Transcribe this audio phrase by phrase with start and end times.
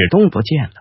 [0.00, 0.72] 史东不见了，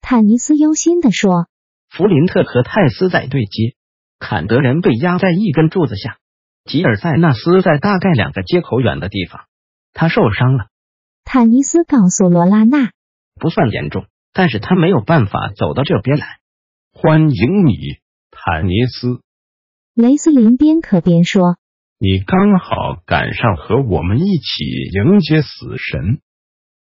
[0.00, 1.48] 坦尼斯忧心地说。
[1.90, 3.74] 弗林特和泰斯在对接，
[4.20, 6.18] 坎德人被压在一根柱子下，
[6.64, 9.46] 吉尔塞纳斯在大概两个街口远的地方，
[9.92, 10.66] 他受伤了。
[11.24, 12.92] 坦尼斯告诉罗拉娜，
[13.34, 16.38] 不算严重，但是他没有办法走到这边来。
[16.92, 17.76] 欢迎你，
[18.30, 19.22] 坦尼斯。
[19.92, 21.56] 雷斯林边咳边说，
[21.98, 26.20] 你刚好赶上和我们一起迎接死神。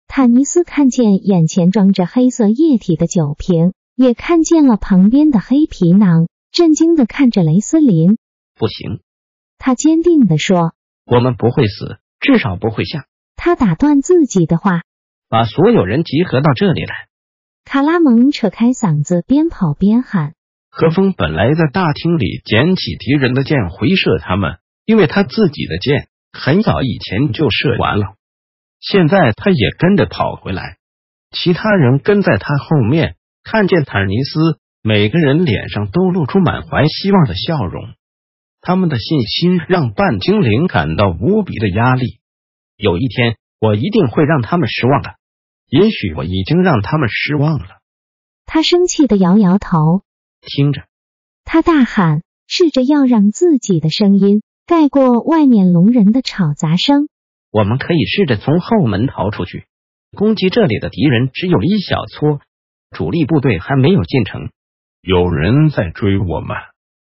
[0.09, 8.17] 坦尼斯看见眼前装着黑色液体的酒瓶，也看见了旁边的黑皮囊，震惊的看着雷斯林。
[8.55, 9.01] 不行，
[9.59, 10.73] 他坚定的说
[11.05, 14.83] ：“我们不会死，至少不会下。”他打断自己的话
[15.29, 16.95] ：“把所有人集合到这里来！”
[17.67, 20.33] 卡拉蒙扯开嗓子，边跑边喊
[20.71, 28.15] ：“何风本来在大厅里捡起敌人的箭回射他们，因为他自己的箭很早以前就射完了。”
[28.81, 30.77] 现在他也跟着跑回来，
[31.31, 37.83] 其他人跟在他后面，看见坦尼斯，每个人脸上都露出满怀希望的笑容。
[38.61, 42.21] 他们的信心让半精灵感到无比的压力。
[42.77, 45.15] 有一天，我一定会让他们失望的。
[45.69, 47.67] 也许我已经让他们失望了。
[48.45, 50.03] 他生气的摇摇头。
[50.43, 50.83] 听着，
[51.45, 57.09] 他大喊，试着要让自己的声音盖过外面聋人的吵杂声。
[57.51, 59.67] 我们可以试着从后门逃出去。
[60.17, 62.41] 攻击这里的敌人只有一小撮，
[62.91, 64.51] 主力部队还没有进城。
[65.03, 66.57] 有人在追我们。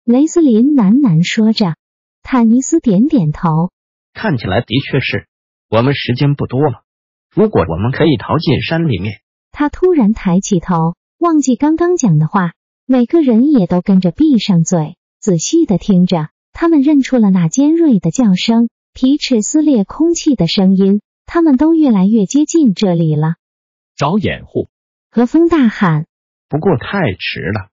[0.03, 1.75] 雷斯林喃喃说着。
[2.23, 3.71] 坦尼斯点点头。
[4.13, 5.27] 看起来的确是。
[5.69, 6.83] 我们时间不多了。
[7.33, 9.19] 如果我们可以逃进山里面。
[9.51, 12.53] 他突然抬起头，忘记刚刚讲的话。
[12.85, 16.29] 每个人也都跟着闭上嘴，仔细的听着。
[16.53, 18.69] 他们认出了那尖锐的叫声。
[18.99, 23.35] 皮尺撕裂空气的声音，他们都越来越接近这里了。
[23.95, 24.69] 找掩护！
[25.11, 26.07] 何风大喊。
[26.49, 27.69] 不过太迟了，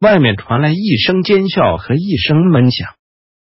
[0.00, 2.88] 外面传来一声尖笑和一声闷响。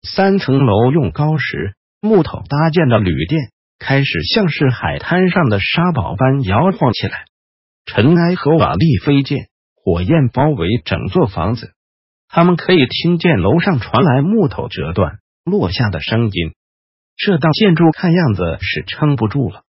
[0.01, 7.23] 三层楼用高石木头搭建的旅店开始像是海滩上的沙堡般摇晃起来，
[7.85, 11.71] 尘埃和瓦砾飞溅，火焰包围整座房子。
[12.27, 16.53] 他们可以听见楼上传来木头折断落下的声音。
[17.15, 19.63] 这道建筑看样子是撑不住了。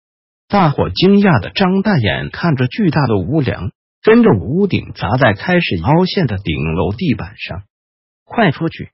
[0.47, 3.71] 大伙惊讶的张大眼看着巨大的屋梁，
[4.01, 7.63] 跟着屋顶砸在开始凹陷的顶楼地板上。
[8.25, 8.91] 快出去！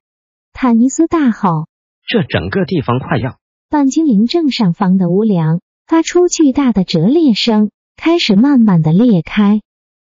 [0.54, 1.68] 坦尼斯大吼。
[2.08, 3.38] 这整个地方快要……
[3.70, 9.60] 半精灵正上方的屋梁发出巨大的折裂声，开始慢慢的裂开。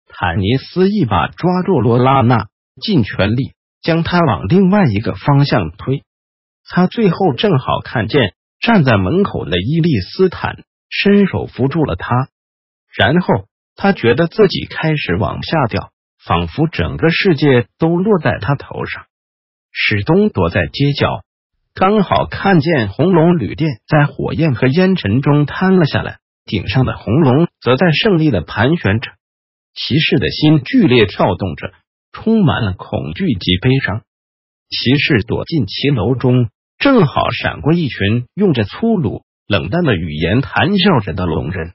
[0.07, 2.47] 坦尼斯一把抓住罗拉娜，
[2.81, 6.03] 尽全力将她往另外一个方向推。
[6.69, 12.27] 他最后正好看见站在门口的伊利斯坦，伸手扶住了他，
[12.95, 13.45] 然后
[13.75, 15.91] 他觉得自己开始往下掉，
[16.25, 19.05] 仿佛整个世界都落在他头上。
[19.71, 21.23] 史东躲在街角，
[21.73, 29.11] 刚好看见红龙旅店在火焰和烟尘中瘫了下来，顶上的红龙则在胜利的盘旋着。
[29.73, 31.71] 骑士的心剧烈跳动着，
[32.11, 34.01] 充满了恐惧及悲伤。
[34.69, 36.49] 骑士躲进骑楼中。
[36.77, 41.73] 正好闪过一群用着粗鲁冷淡的语言谈笑着的龙人，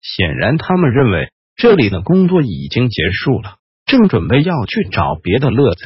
[0.00, 5.84] 显然他们认为这里的工作已经结束了，正准备要去找别的乐子。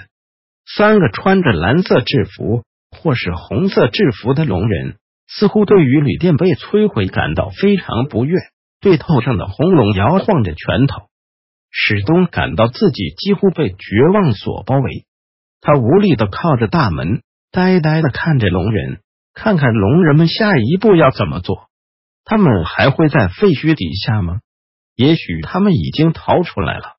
[0.65, 4.97] 三个穿着蓝色制服或是红色制服的龙人，
[5.27, 8.37] 似乎对于旅店被摧毁感到非常不悦，
[8.81, 11.09] 对头上的红龙摇晃着拳头。
[11.71, 15.05] 史东感到自己几乎被绝望所包围，
[15.61, 17.23] 他无力的靠着大门。
[17.53, 19.03] 呆呆的看着龙人，
[19.35, 21.69] 看看龙人们下一步要怎么做。
[22.25, 24.41] 他们还会在废墟底下吗？
[24.97, 26.97] 也许他们已经逃出来了。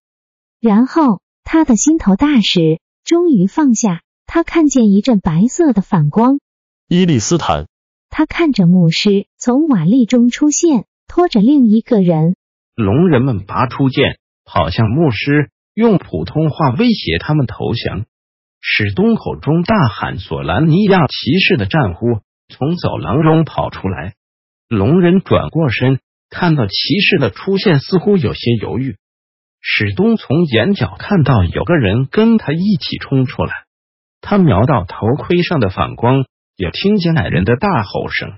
[0.62, 6.40] 然后他的心头大石终于放下，他看见一阵白色的反光。
[6.88, 7.66] 伊利斯坦，
[8.10, 12.36] 他看着牧师从瓦砾中出现，拖着另一个人。
[12.76, 18.06] 龙人们拔出剑，跑向牧师，用普通话威胁他们投降。
[18.66, 24.14] 史东口中大喊：“索兰尼亚骑士的战呼从走廊中跑出来。”
[24.70, 26.00] 龙人转过身，
[26.30, 28.96] 看到骑士的出现，似乎有些犹豫。
[29.60, 33.52] 史东从眼角看到有个人跟他一起冲出来，
[34.22, 36.24] 他瞄到头盔上的反光，
[36.56, 38.32] 也听见矮人的大吼声。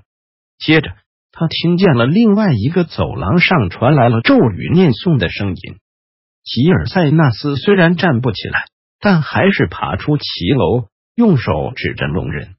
[0.58, 0.90] 接着，
[1.30, 5.76] 他听见了另外一个走廊上传来了咒语念诵的声音。
[6.42, 8.66] 吉尔塞纳斯虽然站不起来，
[9.00, 12.54] 但还是爬出骑楼，用手指着龙人。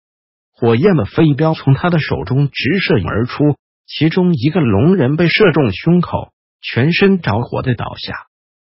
[0.54, 6.31] 火焰的飞镖从他的手中直射而出，其中一个龙人被射中胸口，
[6.62, 8.28] 全身着火的倒下。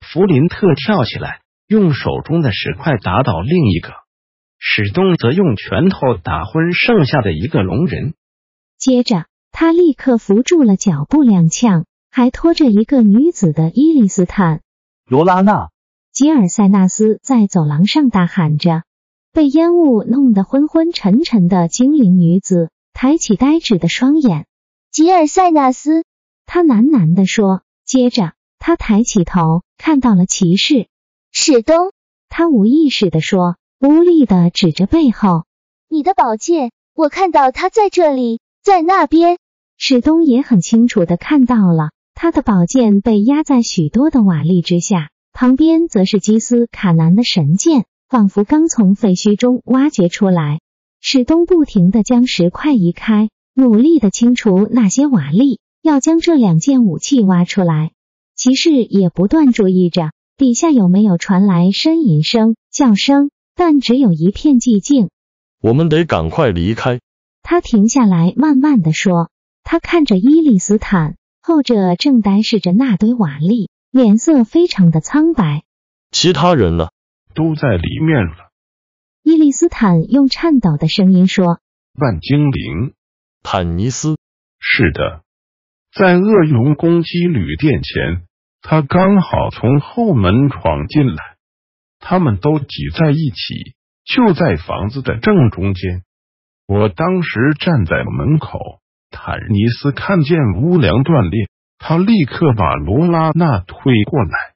[0.01, 3.94] 弗林特跳起来，用手中的石块打倒另一个，
[4.57, 8.15] 史东则用拳头打昏剩下的一个龙人。
[8.77, 14.62] 接着，他立刻扶住了脚步踉跄，还拖着一个女子的伊丽斯坦。
[15.07, 15.69] 罗拉娜，
[16.17, 18.81] 吉尔塞纳斯在走廊上大喊着。
[19.33, 24.47] 被烟雾弄得昏昏沉沉的精灵女子抬起呆滞的双眼。
[24.91, 26.05] 吉尔塞纳斯，
[26.47, 27.61] 他喃喃地说。
[27.85, 30.87] 接着，他抬起头，看到了骑士
[31.31, 31.91] 史东。
[32.29, 35.43] 他无意识地说，无力地指着背后
[35.87, 39.37] ：“你的宝剑，我看到它在这里，在那边。”
[39.77, 47.85] 史东也很清楚地看到了，他的宝剑被压在许多的瓦砾之下，旁边则是基斯卡南的神剑。
[48.09, 50.61] 仿佛刚从废墟中挖掘出来，
[50.99, 57.91] 史东不停的将石块移开，努力的清除那些瓦砾，要将这两件武器挖出来。
[58.35, 65.09] 骑士也不断注意着底下有没有传来呻吟声、叫声，但只有一片寂静。
[65.61, 66.99] 我们得赶快离开。
[67.43, 69.29] 他停下来，慢慢的说。
[69.63, 75.63] 他看着伊利斯坦，后者正呆视着那堆瓦砾，脸色非常的苍白。
[76.11, 76.89] 其他人呢？
[77.33, 78.51] 都在里面了。
[79.23, 81.59] 伊利斯坦用颤抖的声音说
[81.99, 82.93] ：“万精灵，
[83.43, 84.17] 坦尼斯，
[84.59, 85.21] 是的，
[85.93, 88.25] 在恶龙攻击旅店前，
[88.61, 91.35] 他刚好从后门闯进来。
[91.99, 92.65] 他们都挤
[92.97, 93.75] 在一起，
[94.05, 96.03] 就在房子的正中间。
[96.67, 98.59] 我当时站在门口，
[99.09, 101.49] 坦尼斯看见屋梁断裂，
[101.79, 104.56] 他立刻把罗拉娜推过来，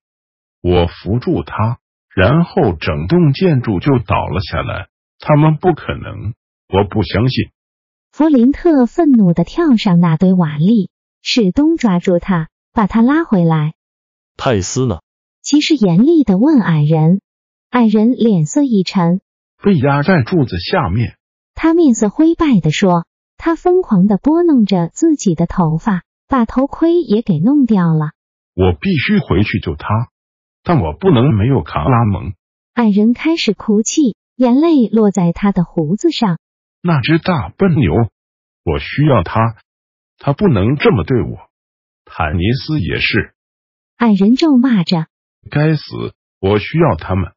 [0.61, 1.79] 我扶住他。”
[2.13, 4.89] 然后整栋建筑就倒了下来。
[5.19, 6.33] 他们不可能，
[6.67, 7.51] 我不相信。
[8.11, 10.89] 弗林特愤怒的跳上那堆瓦砾，
[11.21, 13.75] 史东抓住他，把他拉回来。
[14.35, 14.99] 泰斯呢？
[15.41, 17.21] 骑士严厉的问矮人。
[17.69, 19.21] 矮人脸色一沉，
[19.63, 21.15] 被压在柱子下面。
[21.53, 23.05] 他面色灰败的说
[23.37, 28.11] ：“他疯狂的拨弄着自己的头发，把头盔也给弄掉了。”
[28.55, 29.87] 我必须回去救他。
[30.63, 32.33] 但我不能没有卡拉蒙。
[32.73, 36.37] 矮人开始哭泣，眼泪落在他的胡子上。
[36.83, 37.91] 那只大笨牛，
[38.63, 39.55] 我需要他，
[40.19, 41.49] 他不能这么对我。
[42.05, 43.33] 坦尼斯也是。
[43.97, 45.07] 矮人咒骂着
[45.49, 47.31] ：“该死，我需要他们。”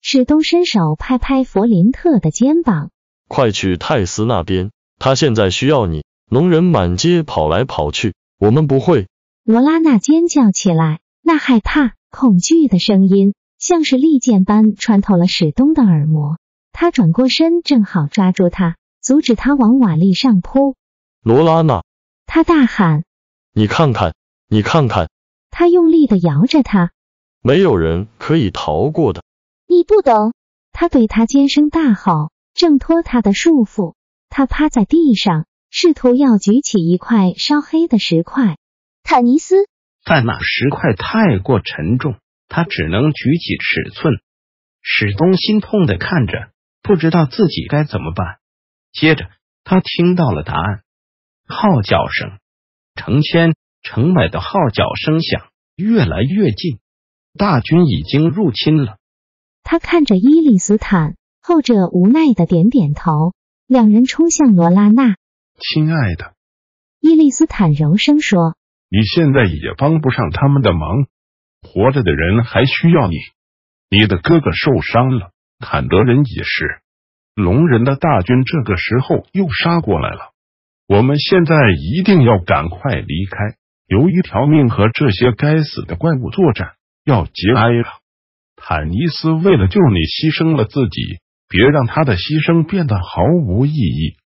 [0.00, 2.90] 史东伸手拍拍弗林特的肩膀
[3.28, 9.06] ：“快去泰斯那边，他现在需要你。”农人满街跑来跑去，我们不会。
[9.44, 11.94] 罗拉娜尖叫起来，那害怕。
[12.10, 16.38] 恐惧的声音像是利剑般穿透了史东的耳膜，
[16.72, 20.74] 他转过身，正好抓住他，阻止他往瓦砾上扑。
[21.22, 21.84] 罗拉娜，
[22.26, 23.04] 他大喊
[23.54, 24.14] ：“你看看，
[24.48, 25.08] 你看看！”
[25.50, 26.90] 他用力的摇着他，
[27.40, 29.22] 没有人可以逃过的。
[29.68, 30.34] 你不懂！
[30.72, 33.94] 他对他尖声大吼，挣脱他的束缚。
[34.28, 38.58] 他趴在地上，试图要举起一块烧黑的石块。
[39.02, 39.56] 坦尼斯。
[40.04, 44.12] 但那石块太过沉重，他只能举起尺寸。
[44.82, 46.50] 史东心痛的看着，
[46.82, 48.36] 不知道自己该怎么办。
[48.92, 49.30] 接着，
[49.64, 50.82] 他听到了答案：
[51.48, 52.38] 号角声，
[52.94, 56.80] 成千成百的号角声响，越来越近，
[57.38, 58.98] 大军已经入侵了。
[59.62, 63.32] 他看着伊利斯坦，后者无奈的点点头。
[63.66, 65.16] 两人冲向罗拉娜。
[65.62, 66.34] 亲爱的，
[67.00, 68.56] 伊利斯坦柔声说。
[68.90, 71.06] 你现在也帮不上他们的忙，
[71.62, 73.16] 活着的人还需要你。
[73.88, 76.80] 你的哥哥受伤了，坎德人也是。
[77.34, 80.32] 龙人的大军这个时候又杀过来了，
[80.88, 86.72] 我们现在一定要赶快离开，留一条命和这些该死的怪物作战，
[87.04, 87.86] 要节哀了。
[88.56, 94.16] 坦尼斯为了救你牺牲了自己，别让他的牺牲变得毫无意义。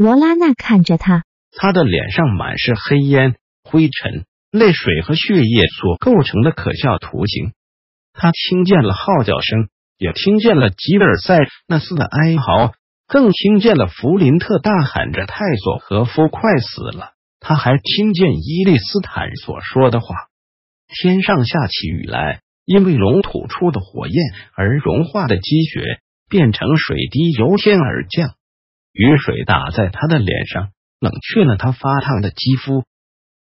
[0.00, 3.34] 罗拉娜看着他，他的脸上满是黑烟。
[3.62, 7.52] 灰尘、泪水和血液所构成的可笑图形。
[8.14, 11.36] 他听见了号角声，也听见了吉尔塞
[11.68, 12.72] 纳斯的哀嚎，
[13.06, 20.16] 更听见了弗林特大喊着：“泰索和夫快死了！”他还听见伊利斯坦所说的话：
[20.88, 24.14] 天上下起雨来，因为龙吐出的火焰
[24.56, 28.30] 而融化的积雪变成水滴由天而降，
[28.92, 32.84] 雨水打在他的脸上，冷却了他发烫的肌肤。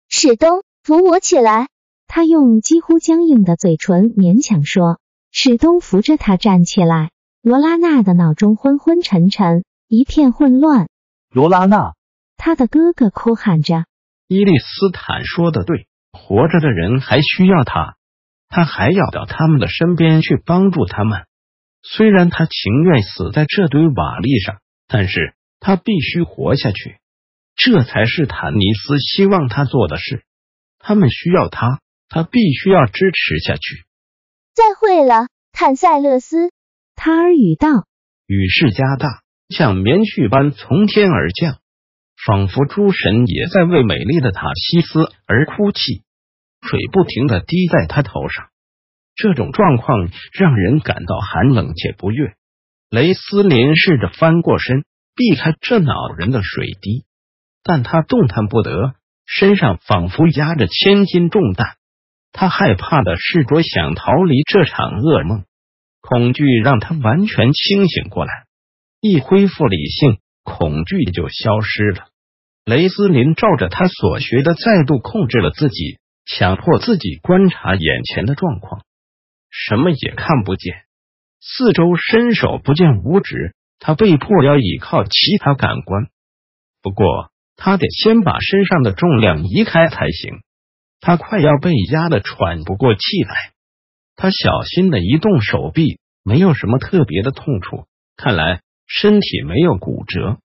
[0.10, 1.68] 史东，扶我起来！
[2.08, 5.00] 他用几乎僵硬的嘴唇勉强说。
[5.32, 7.12] 史东扶着他站起来。
[7.42, 10.88] 罗拉娜的脑中昏昏沉沉，一片混乱。
[11.30, 11.94] 罗拉娜，
[12.38, 13.86] 他的哥哥哭喊着。
[14.28, 17.98] 伊利斯坦说的对，活着的人还需要他，
[18.50, 21.26] 他还要到他们的身边去帮助他们。
[21.84, 26.98] 虽然他情愿死在这堆瓦砾上，但是他必须活下去，
[27.56, 30.24] 这才是坦尼斯希望他做的事。
[30.78, 33.86] 他们需要他，他必须要支持下去。
[34.54, 36.52] 再会了，坦塞勒斯。
[36.96, 37.70] 他耳语道
[38.28, 41.58] ：“雨势加大，像棉絮般从天而降，
[42.26, 46.04] 仿佛诸神也在为美丽的塔西斯而哭泣。
[46.62, 48.48] 水不停的滴在他头上，
[49.16, 52.36] 这种状况让人感到寒冷且不悦。
[52.96, 54.86] 雷斯林试着翻过身，
[55.18, 57.04] 避开这恼人的水滴，
[57.62, 58.94] 但他动弹不得，
[59.26, 61.76] 身上仿佛压着千斤重担。
[62.32, 65.44] 他害怕的试着想逃离这场噩梦。”
[66.00, 68.32] 恐惧让他完全清醒过来，
[69.02, 72.08] 一恢复理性，恐惧就消失了。
[72.64, 78.86] 雷斯林照着他所学的，再度控制了自己，强迫自己观察眼前的状况，
[79.50, 80.85] 什么也看不见，
[81.48, 86.08] 四周伸手不见五指，他被迫要依靠其他感官。
[86.82, 90.40] 不过，他得先把身上的重量移开才行。
[91.00, 93.36] 他快要被压得喘不过气来。
[94.16, 97.86] 他小心的移动手臂，没有什么特别的痛处，
[98.18, 100.40] 看来身体没有骨折。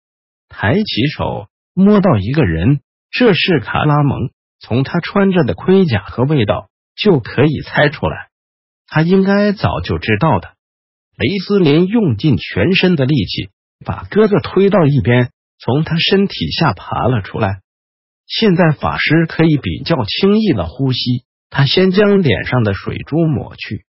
[0.48, 2.80] 抬起手摸到一个人，
[3.12, 4.30] 这是卡拉蒙。
[4.58, 8.30] 从他穿着的盔甲和味道就可以猜出来，
[8.88, 10.57] 他应该早就知道的。
[11.18, 13.50] 雷斯林用尽全身的力气
[13.84, 17.60] 把哥哥推到一边，从他身体下爬了出来。
[18.26, 21.24] 现在法师可以比较轻易的呼吸。
[21.50, 23.86] 他先将脸上的水珠抹去，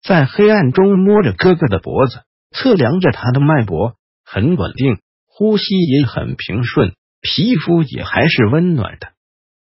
[0.00, 2.20] 在黑暗中摸着哥哥的脖子，
[2.52, 9.08] 测量着他的脉搏，很稳定，呼吸也很平顺，皮肤也还是温暖的。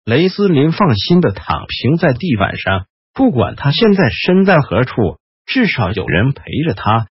[0.06, 7.08] 雷斯林放心的躺平在地板上，不管他现在身在何处，至少有人陪着他。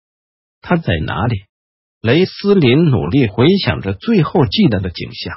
[0.61, 1.45] 他在哪里？
[2.01, 5.35] 雷斯林努力回想着最后记得的景象，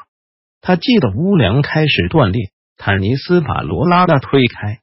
[0.60, 4.80] 他记得屋梁开始断裂，坦尼斯把罗拉娜推开。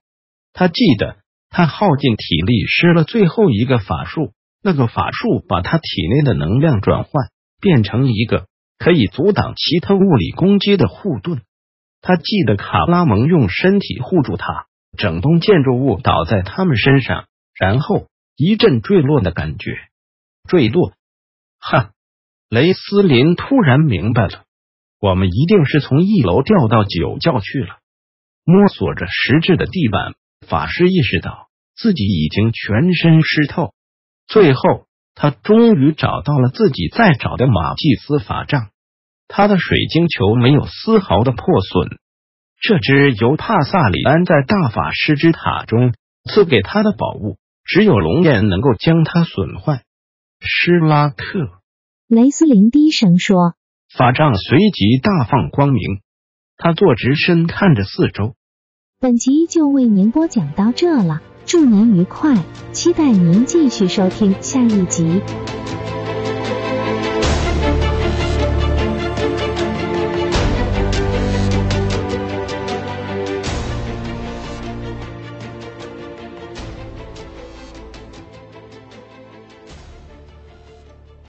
[0.54, 1.18] 他记得，
[1.50, 7.12] 他耗尽体力施了最后一个法术，那个法术把他体内的能量转换
[7.60, 8.46] 变成一个
[8.78, 11.42] 可以阻挡其他物理攻击的护盾。
[12.02, 14.66] 他记得卡拉蒙用身体护住他，
[14.98, 17.26] 整栋建筑物倒在他们身上，
[17.62, 19.78] 然后一阵坠落的感觉。
[20.50, 20.94] 坠落！
[21.60, 21.92] 哈！
[22.50, 24.46] 雷斯林突然明白了，
[25.00, 27.78] 我们一定是从一楼掉到酒窖去了。
[28.44, 30.16] 摸索着石质的地板。
[30.48, 33.76] 法师意识到自己已经全身湿透，
[34.26, 38.72] 最后他终于找到了自己在找的马祭司法杖。
[39.28, 42.00] 他的水晶球没有丝毫的破损，
[42.60, 45.94] 这只由帕萨里安在大法师之塔中
[46.26, 49.84] 赐给他的宝物，只有龙眼能够将它损坏。
[50.40, 51.62] 施拉克，
[52.08, 53.54] 雷斯林低声说。
[53.96, 56.02] 法杖随即大放光明，
[56.56, 58.36] 他坐直身，看着四周。
[59.00, 62.36] 本集就为您播讲到这了，祝您愉快，
[62.72, 65.22] 期待您继续收听下一集。